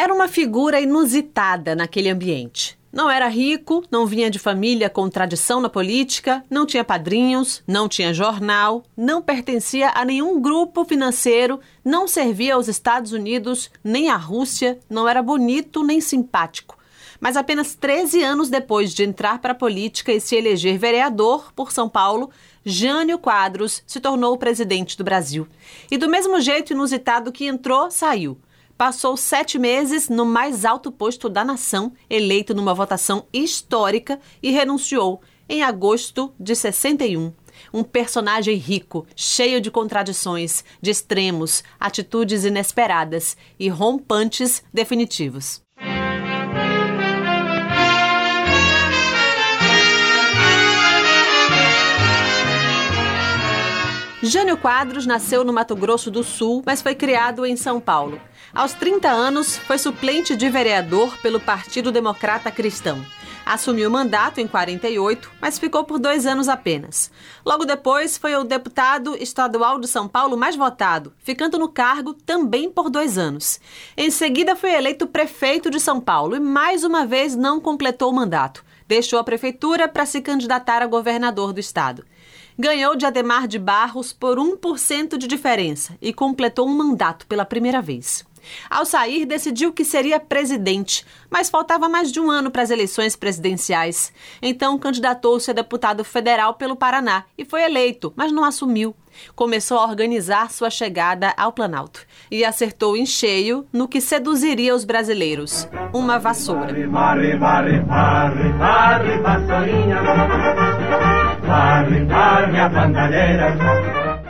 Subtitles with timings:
[0.00, 2.78] Era uma figura inusitada naquele ambiente.
[2.92, 7.88] Não era rico, não vinha de família com tradição na política, não tinha padrinhos, não
[7.88, 14.14] tinha jornal, não pertencia a nenhum grupo financeiro, não servia aos Estados Unidos nem à
[14.14, 16.78] Rússia, não era bonito nem simpático.
[17.18, 21.72] Mas apenas 13 anos depois de entrar para a política e se eleger vereador por
[21.72, 22.30] São Paulo,
[22.64, 25.48] Jânio Quadros se tornou o presidente do Brasil.
[25.90, 28.38] E do mesmo jeito inusitado que entrou, saiu
[28.78, 35.20] passou sete meses no mais alto posto da nação, eleito numa votação histórica, e renunciou
[35.48, 37.32] em agosto de 61.
[37.74, 45.60] Um personagem rico, cheio de contradições, de extremos, atitudes inesperadas e rompantes definitivos.
[54.20, 58.20] Jânio Quadros nasceu no Mato Grosso do Sul, mas foi criado em São Paulo.
[58.52, 63.00] Aos 30 anos, foi suplente de vereador pelo Partido Democrata Cristão.
[63.46, 67.12] Assumiu o mandato em 48, mas ficou por dois anos apenas.
[67.46, 72.68] Logo depois, foi o deputado estadual de São Paulo mais votado, ficando no cargo também
[72.68, 73.60] por dois anos.
[73.96, 78.14] Em seguida, foi eleito prefeito de São Paulo e mais uma vez não completou o
[78.14, 78.66] mandato.
[78.88, 82.04] Deixou a prefeitura para se candidatar a governador do estado
[82.58, 87.80] ganhou de Ademar de Barros por 1% de diferença e completou um mandato pela primeira
[87.80, 88.26] vez.
[88.68, 93.16] Ao sair, decidiu que seria presidente, mas faltava mais de um ano para as eleições
[93.16, 94.12] presidenciais.
[94.40, 98.94] Então, candidatou-se a deputado federal pelo Paraná e foi eleito, mas não assumiu.
[99.34, 104.84] Começou a organizar sua chegada ao Planalto e acertou em cheio no que seduziria os
[104.84, 106.74] brasileiros: uma vassoura.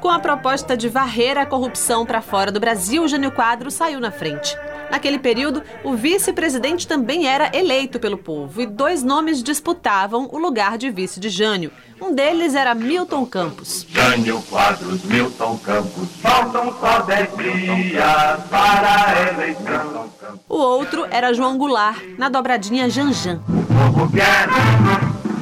[0.00, 4.10] Com a proposta de varrer a corrupção para fora do Brasil, Jânio Quadro saiu na
[4.10, 4.56] frente.
[4.90, 10.78] Naquele período, o vice-presidente também era eleito pelo povo e dois nomes disputavam o lugar
[10.78, 11.70] de vice de Jânio.
[12.00, 13.86] Um deles era Milton Campos.
[13.90, 20.10] Jânio Quadros, Milton Campos, faltam só dez dias para a eleição.
[20.48, 23.38] O outro era João Goulart, na dobradinha Janjan.
[23.48, 24.48] O povo quer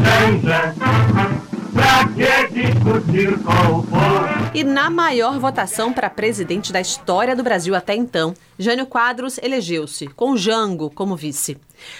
[0.00, 0.74] Janjan.
[1.74, 2.43] Pra que
[4.54, 10.06] E na maior votação para presidente da história do Brasil até então, Jânio Quadros elegeu-se,
[10.06, 11.58] com Jango como vice.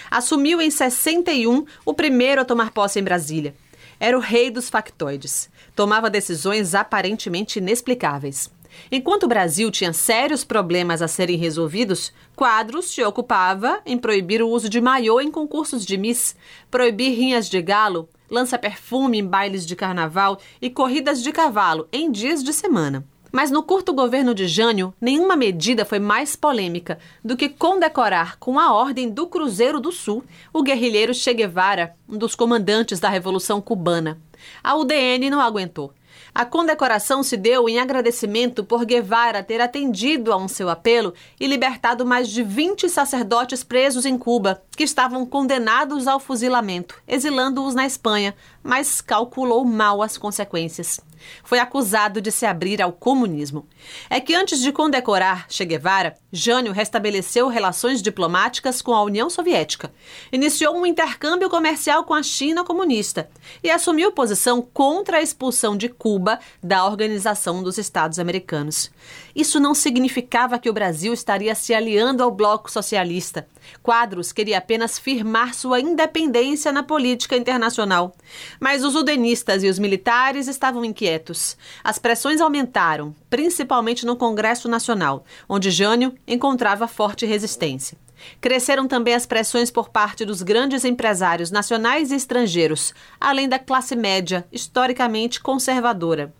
[0.09, 3.53] Assumiu em 61 o primeiro a tomar posse em Brasília.
[3.99, 5.49] Era o rei dos factoides.
[5.75, 8.49] Tomava decisões aparentemente inexplicáveis.
[8.91, 14.49] Enquanto o Brasil tinha sérios problemas a serem resolvidos, Quadros se ocupava em proibir o
[14.49, 16.35] uso de maiô em concursos de Miss,
[16.69, 22.43] proibir rinhas de galo, lança-perfume em bailes de carnaval e corridas de cavalo em dias
[22.43, 23.05] de semana.
[23.31, 28.57] Mas no curto governo de Jânio, nenhuma medida foi mais polêmica do que condecorar com
[28.57, 33.59] a Ordem do Cruzeiro do Sul o guerrilheiro Che Guevara, um dos comandantes da Revolução
[33.59, 34.21] Cubana.
[34.63, 35.93] A UDN não aguentou
[36.33, 41.47] a condecoração se deu em agradecimento por Guevara ter atendido a um seu apelo e
[41.47, 47.85] libertado mais de 20 sacerdotes presos em Cuba, que estavam condenados ao fuzilamento, exilando-os na
[47.85, 50.99] Espanha, mas calculou mal as consequências.
[51.43, 53.67] Foi acusado de se abrir ao comunismo.
[54.09, 59.93] É que antes de condecorar Che Guevara, Jânio restabeleceu relações diplomáticas com a União Soviética,
[60.31, 63.29] iniciou um intercâmbio comercial com a China comunista
[63.63, 68.91] e assumiu posição contra a expulsão de Cuba da Organização dos Estados Americanos.
[69.35, 73.47] Isso não significava que o Brasil estaria se aliando ao bloco socialista.
[73.81, 78.15] Quadros queria apenas firmar sua independência na política internacional.
[78.59, 81.57] Mas os udenistas e os militares estavam inquietos.
[81.83, 87.97] As pressões aumentaram, principalmente no Congresso Nacional, onde Jânio encontrava forte resistência.
[88.39, 93.95] Cresceram também as pressões por parte dos grandes empresários nacionais e estrangeiros, além da classe
[93.95, 96.33] média, historicamente conservadora.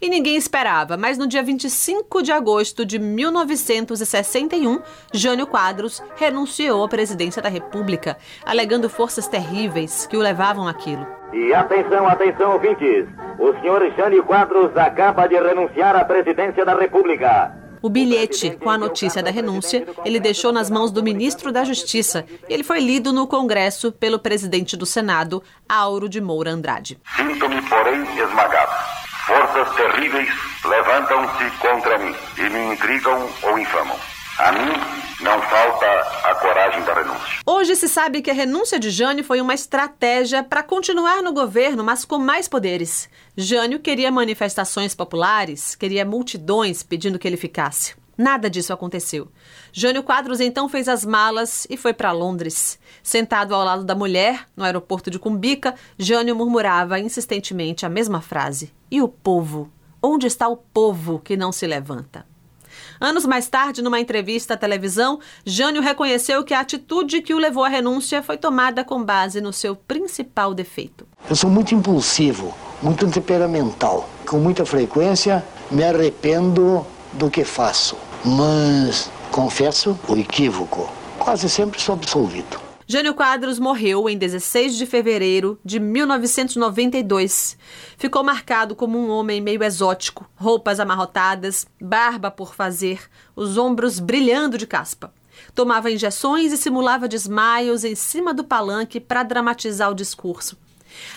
[0.00, 4.80] E ninguém esperava, mas no dia 25 de agosto de 1961,
[5.12, 11.06] Jânio Quadros renunciou à presidência da República, alegando forças terríveis que o levavam àquilo.
[11.32, 13.06] E atenção, atenção, ouvintes!
[13.38, 17.59] O senhor Jânio Quadros acaba de renunciar à presidência da República.
[17.82, 22.26] O bilhete com a notícia da renúncia ele deixou nas mãos do ministro da Justiça
[22.48, 26.98] e ele foi lido no Congresso pelo presidente do Senado, Auro de Moura Andrade.
[27.16, 28.72] Sinto-me, porém, esmagado.
[29.26, 30.28] Forças terríveis
[30.64, 33.96] levantam-se contra mim e me intrigam ou infamam.
[34.40, 34.72] A mim
[35.22, 35.86] não falta
[36.24, 37.42] a coragem da renúncia.
[37.44, 41.84] Hoje se sabe que a renúncia de Jânio foi uma estratégia para continuar no governo,
[41.84, 43.06] mas com mais poderes.
[43.36, 47.94] Jânio queria manifestações populares, queria multidões pedindo que ele ficasse.
[48.16, 49.28] Nada disso aconteceu.
[49.74, 52.78] Jânio Quadros então fez as malas e foi para Londres.
[53.02, 58.72] Sentado ao lado da mulher, no aeroporto de Cumbica, Jânio murmurava insistentemente a mesma frase:
[58.90, 59.70] E o povo?
[60.02, 62.24] Onde está o povo que não se levanta?
[63.00, 67.64] Anos mais tarde, numa entrevista à televisão, Jânio reconheceu que a atitude que o levou
[67.64, 71.06] à renúncia foi tomada com base no seu principal defeito.
[71.28, 74.08] Eu sou muito impulsivo, muito temperamental.
[74.26, 80.90] Com muita frequência, me arrependo do que faço mas confesso o equívoco.
[81.18, 82.69] Quase sempre sou absolvido.
[82.92, 87.56] Jânio Quadros morreu em 16 de fevereiro de 1992.
[87.96, 94.58] Ficou marcado como um homem meio exótico, roupas amarrotadas, barba por fazer, os ombros brilhando
[94.58, 95.14] de caspa.
[95.54, 100.58] Tomava injeções e simulava desmaios em cima do palanque para dramatizar o discurso.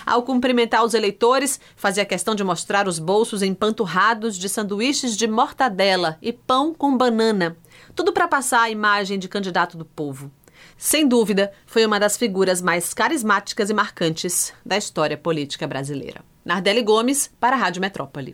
[0.06, 6.18] Ao cumprimentar os eleitores, fazia questão de mostrar os bolsos empanturrados de sanduíches de mortadela
[6.22, 7.56] e pão com banana.
[7.96, 10.30] Tudo para passar a imagem de candidato do povo.
[10.78, 16.22] Sem dúvida, foi uma das figuras mais carismáticas e marcantes da história política brasileira.
[16.44, 18.32] Nardelli Gomes, para a Rádio Metrópole.